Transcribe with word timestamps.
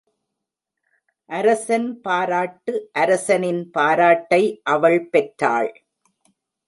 அரசன் 1.29 2.01
பாராட்டு 2.01 2.73
அரசனின் 2.91 3.61
பாராட்டை 3.71 4.43
அவள் 4.63 5.01
பெற்றாள். 5.09 5.71